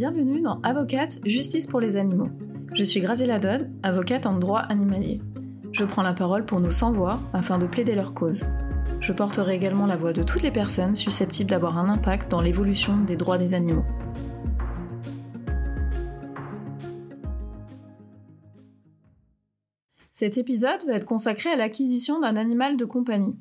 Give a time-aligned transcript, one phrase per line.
[0.00, 2.30] Bienvenue dans Avocate Justice pour les animaux.
[2.72, 5.20] Je suis Graziella Dodd, avocate en droit animalier.
[5.72, 8.46] Je prends la parole pour nos sans-voix afin de plaider leur cause.
[9.00, 12.96] Je porterai également la voix de toutes les personnes susceptibles d'avoir un impact dans l'évolution
[12.96, 13.84] des droits des animaux.
[20.12, 23.36] Cet épisode va être consacré à l'acquisition d'un animal de compagnie.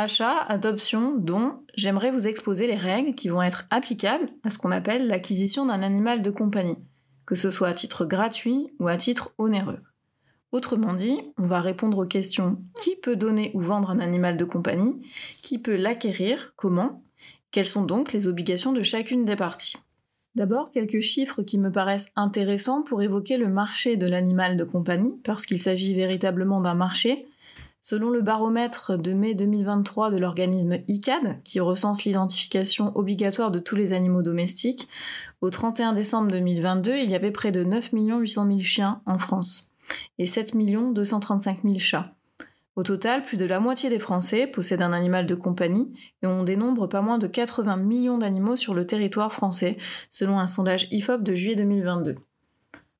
[0.00, 4.70] Achat, adoption, don, j'aimerais vous exposer les règles qui vont être applicables à ce qu'on
[4.70, 6.78] appelle l'acquisition d'un animal de compagnie,
[7.26, 9.80] que ce soit à titre gratuit ou à titre onéreux.
[10.52, 14.44] Autrement dit, on va répondre aux questions qui peut donner ou vendre un animal de
[14.44, 14.94] compagnie,
[15.42, 17.02] qui peut l'acquérir, comment,
[17.50, 19.78] quelles sont donc les obligations de chacune des parties?
[20.36, 25.18] D'abord, quelques chiffres qui me paraissent intéressants pour évoquer le marché de l'animal de compagnie,
[25.24, 27.26] parce qu'il s'agit véritablement d'un marché
[27.80, 33.76] Selon le baromètre de mai 2023 de l'organisme ICAD, qui recense l'identification obligatoire de tous
[33.76, 34.88] les animaux domestiques,
[35.40, 39.72] au 31 décembre 2022, il y avait près de 9 800 000 chiens en France
[40.18, 40.56] et 7
[40.92, 42.12] 235 000 chats.
[42.74, 45.92] Au total, plus de la moitié des Français possèdent un animal de compagnie
[46.22, 49.76] et on dénombre pas moins de 80 millions d'animaux sur le territoire français,
[50.10, 52.14] selon un sondage IFOP de juillet 2022.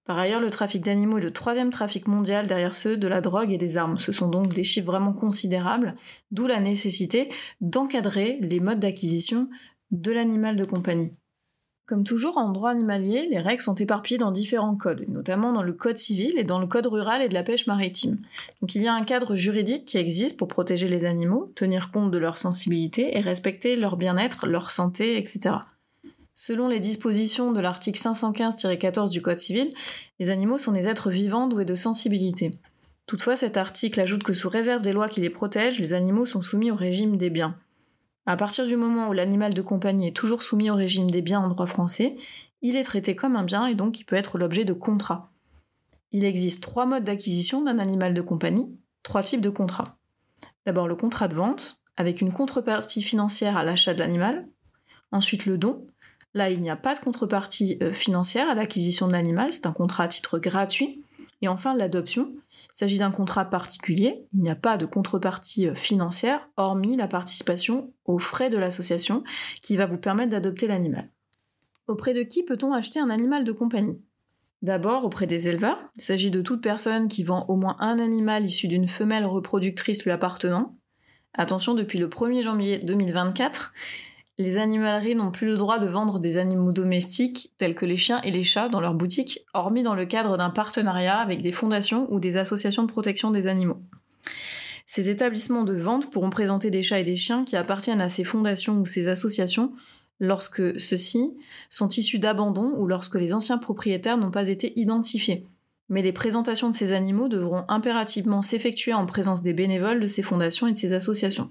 [0.09, 3.53] Par ailleurs, le trafic d'animaux est le troisième trafic mondial derrière ceux de la drogue
[3.53, 3.99] et des armes.
[3.99, 5.97] Ce sont donc des chiffres vraiment considérables,
[6.31, 7.29] d'où la nécessité
[7.61, 9.51] d'encadrer les modes d'acquisition
[9.91, 11.13] de l'animal de compagnie.
[11.85, 15.75] Comme toujours en droit animalier, les règles sont éparpillées dans différents codes, notamment dans le
[15.75, 18.17] code civil et dans le code rural et de la pêche maritime.
[18.63, 22.11] Donc il y a un cadre juridique qui existe pour protéger les animaux, tenir compte
[22.11, 25.57] de leur sensibilité et respecter leur bien-être, leur santé, etc.
[26.41, 29.75] Selon les dispositions de l'article 515-14 du Code civil,
[30.21, 32.53] les animaux sont des êtres vivants doués de sensibilité.
[33.07, 36.41] Toutefois, cet article ajoute que sous réserve des lois qui les protègent, les animaux sont
[36.41, 37.59] soumis au régime des biens.
[38.25, 41.41] À partir du moment où l'animal de compagnie est toujours soumis au régime des biens
[41.41, 42.17] en droit français,
[42.63, 45.33] il est traité comme un bien et donc il peut être l'objet de contrats.
[46.13, 48.69] Il existe trois modes d'acquisition d'un animal de compagnie,
[49.03, 49.99] trois types de contrats.
[50.67, 54.47] D'abord le contrat de vente, avec une contrepartie financière à l'achat de l'animal.
[55.11, 55.85] Ensuite le don,
[56.35, 59.73] Là, il n'y a pas de contrepartie euh, financière à l'acquisition de l'animal, c'est un
[59.73, 61.03] contrat à titre gratuit.
[61.41, 62.33] Et enfin, l'adoption.
[62.51, 67.09] Il s'agit d'un contrat particulier, il n'y a pas de contrepartie euh, financière, hormis la
[67.09, 69.25] participation aux frais de l'association
[69.63, 71.09] qui va vous permettre d'adopter l'animal.
[71.87, 73.99] Auprès de qui peut-on acheter un animal de compagnie?
[74.61, 75.81] D'abord auprès des éleveurs.
[75.97, 80.05] Il s'agit de toute personne qui vend au moins un animal issu d'une femelle reproductrice
[80.05, 80.77] lui appartenant.
[81.35, 83.73] Attention, depuis le 1er janvier 2024,
[84.39, 88.21] les animaleries n'ont plus le droit de vendre des animaux domestiques tels que les chiens
[88.23, 92.07] et les chats dans leurs boutiques, hormis dans le cadre d'un partenariat avec des fondations
[92.13, 93.83] ou des associations de protection des animaux.
[94.87, 98.25] Ces établissements de vente pourront présenter des chats et des chiens qui appartiennent à ces
[98.25, 99.73] fondations ou ces associations
[100.21, 101.37] lorsque ceux-ci
[101.69, 105.47] sont issus d'abandon ou lorsque les anciens propriétaires n'ont pas été identifiés.
[105.89, 110.23] Mais les présentations de ces animaux devront impérativement s'effectuer en présence des bénévoles de ces
[110.23, 111.51] fondations et de ces associations.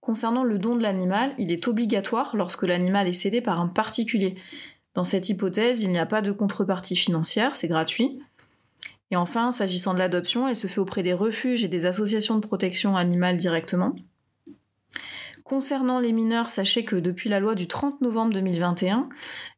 [0.00, 4.34] Concernant le don de l'animal, il est obligatoire lorsque l'animal est cédé par un particulier.
[4.94, 8.18] Dans cette hypothèse, il n'y a pas de contrepartie financière, c'est gratuit.
[9.10, 12.46] Et enfin, s'agissant de l'adoption, elle se fait auprès des refuges et des associations de
[12.46, 13.94] protection animale directement.
[15.50, 19.08] Concernant les mineurs, sachez que depuis la loi du 30 novembre 2021,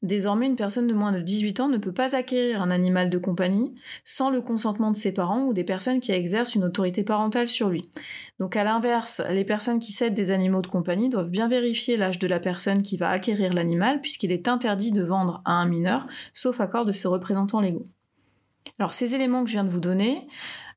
[0.01, 3.19] désormais une personne de moins de 18 ans ne peut pas acquérir un animal de
[3.19, 7.47] compagnie sans le consentement de ses parents ou des personnes qui exercent une autorité parentale
[7.47, 7.83] sur lui.
[8.39, 12.19] Donc à l'inverse, les personnes qui cèdent des animaux de compagnie doivent bien vérifier l'âge
[12.19, 16.07] de la personne qui va acquérir l'animal puisqu'il est interdit de vendre à un mineur
[16.33, 17.85] sauf accord de ses représentants légaux.
[18.79, 20.27] Alors ces éléments que je viens de vous donner,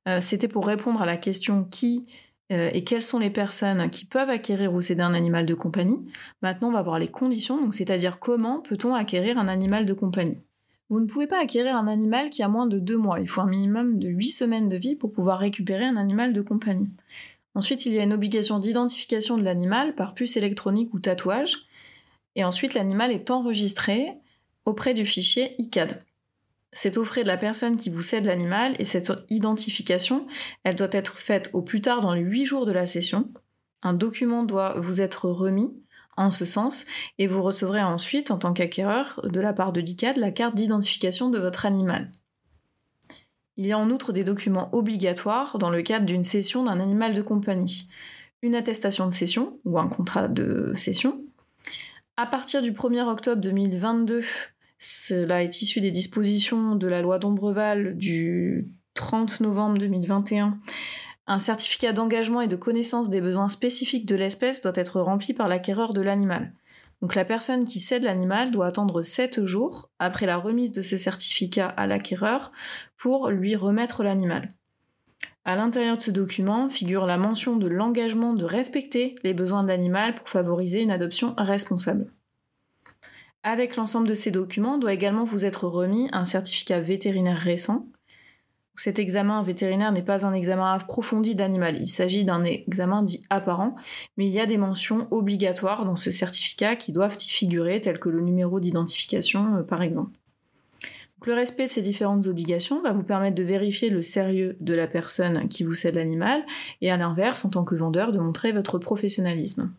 [0.09, 2.03] euh, c'était pour répondre à la question qui
[2.51, 6.05] euh, et quelles sont les personnes qui peuvent acquérir ou céder un animal de compagnie?
[6.41, 10.41] Maintenant, on va voir les conditions, c'est-à-dire comment peut-on acquérir un animal de compagnie?
[10.89, 13.19] Vous ne pouvez pas acquérir un animal qui a moins de deux mois.
[13.19, 16.41] Il faut un minimum de huit semaines de vie pour pouvoir récupérer un animal de
[16.41, 16.89] compagnie.
[17.55, 21.65] Ensuite, il y a une obligation d'identification de l'animal par puce électronique ou tatouage.
[22.35, 24.13] Et ensuite, l'animal est enregistré
[24.65, 25.97] auprès du fichier ICAD
[26.75, 30.27] c'est au frais de la personne qui vous cède l'animal et cette identification,
[30.63, 33.31] elle doit être faite au plus tard dans les 8 jours de la session.
[33.81, 35.73] Un document doit vous être remis
[36.17, 36.85] en ce sens
[37.17, 41.29] et vous recevrez ensuite, en tant qu'acquéreur, de la part de l'ICAD, la carte d'identification
[41.29, 42.11] de votre animal.
[43.55, 47.13] Il y a en outre des documents obligatoires dans le cadre d'une cession d'un animal
[47.13, 47.85] de compagnie.
[48.41, 51.23] Une attestation de cession ou un contrat de cession.
[52.17, 54.23] À partir du 1er octobre 2022,
[54.77, 60.59] cela est issu des dispositions de la loi d'Ombreval du 30 novembre 2021.
[61.27, 65.47] Un certificat d'engagement et de connaissance des besoins spécifiques de l'espèce doit être rempli par
[65.47, 66.53] l'acquéreur de l'animal.
[67.01, 70.97] Donc la personne qui cède l'animal doit attendre 7 jours après la remise de ce
[70.97, 72.51] certificat à l'acquéreur
[72.97, 74.47] pour lui remettre l'animal.
[75.43, 79.67] À l'intérieur de ce document figure la mention de l'engagement de respecter les besoins de
[79.67, 82.07] l'animal pour favoriser une adoption responsable.
[83.47, 87.87] Avec l'ensemble de ces documents doit également vous être remis un certificat vétérinaire récent.
[88.75, 93.75] Cet examen vétérinaire n'est pas un examen approfondi d'animal, il s'agit d'un examen dit apparent,
[94.17, 97.99] mais il y a des mentions obligatoires dans ce certificat qui doivent y figurer, telles
[97.99, 100.11] que le numéro d'identification euh, par exemple
[101.27, 104.87] le respect de ces différentes obligations va vous permettre de vérifier le sérieux de la
[104.87, 106.43] personne qui vous cède l'animal
[106.81, 109.73] et à l'inverse, en tant que vendeur, de montrer votre professionnalisme.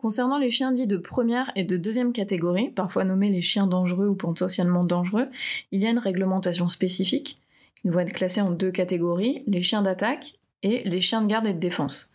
[0.00, 4.08] Concernant les chiens dits de première et de deuxième catégorie, parfois nommés les chiens dangereux
[4.08, 5.26] ou potentiellement dangereux,
[5.72, 7.36] il y a une réglementation spécifique.
[7.84, 11.46] Ils vont être classés en deux catégories, les chiens d'attaque et les chiens de garde
[11.46, 12.08] et de défense.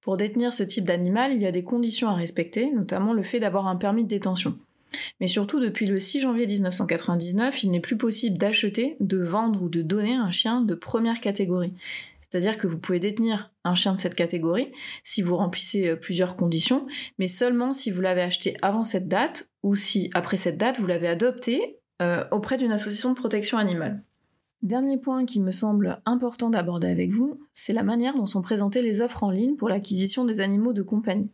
[0.00, 3.38] Pour détenir ce type d'animal, il y a des conditions à respecter, notamment le fait
[3.38, 4.58] d'avoir un permis de détention.
[5.20, 9.68] Mais surtout, depuis le 6 janvier 1999, il n'est plus possible d'acheter, de vendre ou
[9.68, 11.70] de donner un chien de première catégorie.
[12.28, 14.70] C'est-à-dire que vous pouvez détenir un chien de cette catégorie
[15.02, 16.86] si vous remplissez euh, plusieurs conditions,
[17.18, 20.86] mais seulement si vous l'avez acheté avant cette date ou si, après cette date, vous
[20.86, 24.02] l'avez adopté euh, auprès d'une association de protection animale.
[24.62, 28.82] Dernier point qui me semble important d'aborder avec vous, c'est la manière dont sont présentées
[28.82, 31.30] les offres en ligne pour l'acquisition des animaux de compagnie.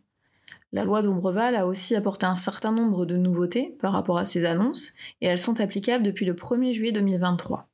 [0.71, 4.45] La loi d'Ombreval a aussi apporté un certain nombre de nouveautés par rapport à ces
[4.45, 7.67] annonces, et elles sont applicables depuis le 1er juillet 2023.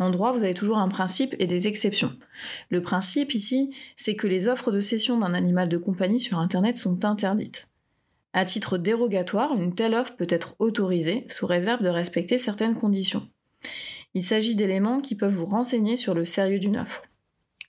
[0.00, 2.16] En droit, vous avez toujours un principe et des exceptions.
[2.70, 6.78] Le principe ici, c'est que les offres de cession d'un animal de compagnie sur Internet
[6.78, 7.68] sont interdites.
[8.32, 13.28] À titre dérogatoire, une telle offre peut être autorisée sous réserve de respecter certaines conditions.
[14.14, 17.02] Il s'agit d'éléments qui peuvent vous renseigner sur le sérieux d'une offre.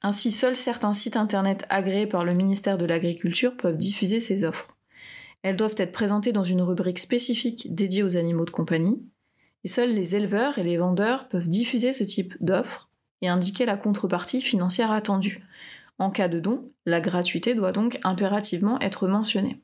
[0.01, 4.77] Ainsi, seuls certains sites internet agréés par le ministère de l'Agriculture peuvent diffuser ces offres.
[5.43, 9.03] Elles doivent être présentées dans une rubrique spécifique dédiée aux animaux de compagnie,
[9.63, 12.89] et seuls les éleveurs et les vendeurs peuvent diffuser ce type d'offres
[13.21, 15.43] et indiquer la contrepartie financière attendue.
[15.99, 19.61] En cas de don, la gratuité doit donc impérativement être mentionnée.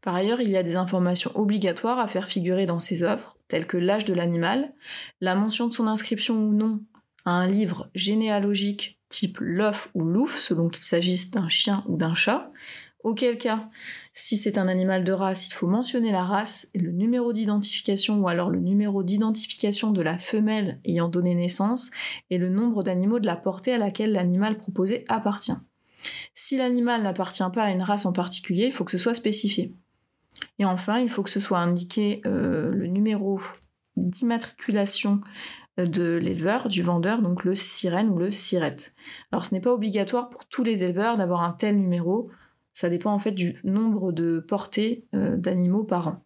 [0.00, 3.66] Par ailleurs, il y a des informations obligatoires à faire figurer dans ces offres, telles
[3.66, 4.72] que l'âge de l'animal,
[5.20, 6.82] la mention de son inscription ou non
[7.24, 12.14] à un livre généalogique type l'œuf ou l'ouf, selon qu'il s'agisse d'un chien ou d'un
[12.14, 12.50] chat.
[13.04, 13.64] Auquel cas,
[14.12, 18.28] si c'est un animal de race, il faut mentionner la race le numéro d'identification ou
[18.28, 21.92] alors le numéro d'identification de la femelle ayant donné naissance
[22.30, 25.56] et le nombre d'animaux de la portée à laquelle l'animal proposé appartient.
[26.34, 29.74] Si l'animal n'appartient pas à une race en particulier, il faut que ce soit spécifié.
[30.58, 33.40] Et enfin, il faut que ce soit indiqué euh, le numéro
[33.96, 35.20] d'immatriculation
[35.76, 38.94] de l'éleveur, du vendeur, donc le sirène ou le sirette.
[39.30, 42.24] Alors ce n'est pas obligatoire pour tous les éleveurs d'avoir un tel numéro,
[42.78, 46.24] ça dépend en fait du nombre de portées euh, d'animaux par an.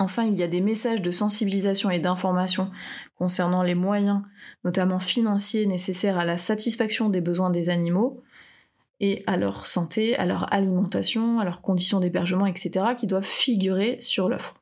[0.00, 2.72] Enfin, il y a des messages de sensibilisation et d'information
[3.14, 4.22] concernant les moyens,
[4.64, 8.24] notamment financiers, nécessaires à la satisfaction des besoins des animaux
[8.98, 13.98] et à leur santé, à leur alimentation, à leurs conditions d'hébergement, etc., qui doivent figurer
[14.00, 14.60] sur l'offre.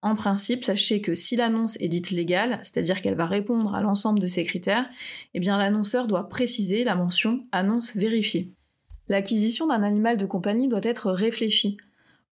[0.00, 4.20] En principe, sachez que si l'annonce est dite légale, c'est-à-dire qu'elle va répondre à l'ensemble
[4.20, 4.88] de ces critères,
[5.34, 8.54] eh l'annonceur doit préciser la mention annonce vérifiée.
[9.10, 11.76] L'acquisition d'un animal de compagnie doit être réfléchie.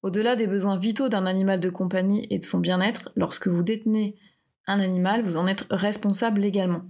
[0.04, 4.14] Au-delà des besoins vitaux d'un animal de compagnie et de son bien-être, lorsque vous détenez
[4.68, 6.82] un animal, vous en êtes responsable légalement.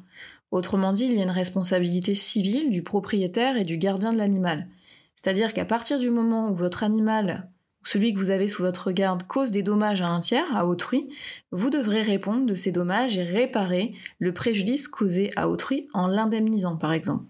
[0.50, 4.66] Autrement dit, il y a une responsabilité civile du propriétaire et du gardien de l'animal.
[5.14, 7.48] C'est-à-dire qu'à partir du moment où votre animal
[7.82, 11.08] celui que vous avez sous votre garde cause des dommages à un tiers, à autrui,
[11.50, 16.76] vous devrez répondre de ces dommages et réparer le préjudice causé à autrui en l'indemnisant
[16.76, 17.24] par exemple.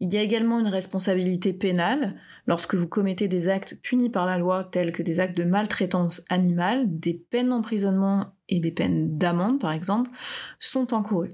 [0.00, 2.10] Il y a également une responsabilité pénale
[2.46, 6.22] lorsque vous commettez des actes punis par la loi tels que des actes de maltraitance
[6.28, 10.10] animale, des peines d'emprisonnement et des peines d'amende par exemple
[10.58, 11.30] sont encourues.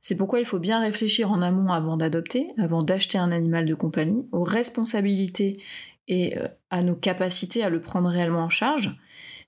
[0.00, 3.74] C'est pourquoi il faut bien réfléchir en amont avant d'adopter, avant d'acheter un animal de
[3.74, 5.60] compagnie, aux responsabilités
[6.08, 8.90] et euh, à nos capacités à le prendre réellement en charge.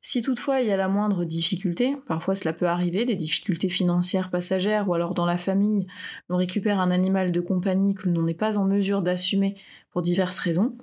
[0.07, 4.29] Si toutefois il y a la moindre difficulté, parfois cela peut arriver, des difficultés financières
[4.29, 5.87] passagères ou alors dans la famille,
[6.29, 9.57] on récupère un animal de compagnie que l'on n'est pas en mesure d'assumer
[9.91, 10.77] pour diverses raisons,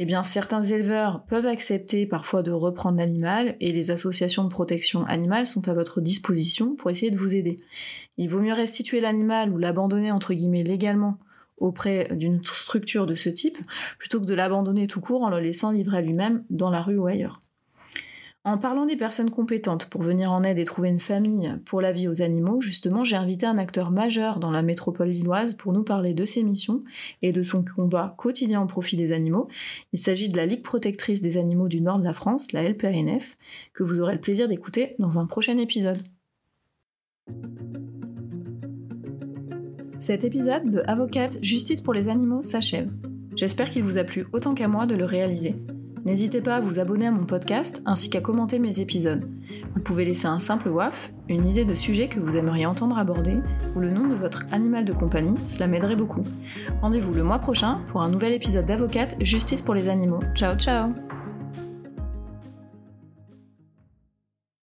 [0.00, 5.06] eh bien certains éleveurs peuvent accepter parfois de reprendre l'animal et les associations de protection
[5.06, 7.56] animale sont à votre disposition pour essayer de vous aider.
[8.18, 11.18] Il vaut mieux restituer l'animal ou l'abandonner entre guillemets légalement
[11.56, 13.58] auprès d'une structure de ce type,
[13.96, 16.98] plutôt que de l'abandonner tout court en le laissant livrer à lui-même dans la rue
[16.98, 17.38] ou ailleurs.
[18.42, 21.92] En parlant des personnes compétentes pour venir en aide et trouver une famille pour la
[21.92, 25.82] vie aux animaux, justement, j'ai invité un acteur majeur dans la métropole lilloise pour nous
[25.82, 26.82] parler de ses missions
[27.20, 29.48] et de son combat quotidien au profit des animaux.
[29.92, 33.36] Il s'agit de la Ligue protectrice des animaux du nord de la France, la LPANF,
[33.74, 36.02] que vous aurez le plaisir d'écouter dans un prochain épisode.
[39.98, 42.90] Cet épisode de Avocate Justice pour les animaux s'achève.
[43.36, 45.56] J'espère qu'il vous a plu autant qu'à moi de le réaliser.
[46.04, 49.28] N'hésitez pas à vous abonner à mon podcast ainsi qu'à commenter mes épisodes.
[49.74, 53.36] Vous pouvez laisser un simple WAF, une idée de sujet que vous aimeriez entendre aborder
[53.76, 56.22] ou le nom de votre animal de compagnie, cela m'aiderait beaucoup.
[56.82, 60.20] Rendez-vous le mois prochain pour un nouvel épisode d'Avocate Justice pour les animaux.
[60.34, 60.88] Ciao ciao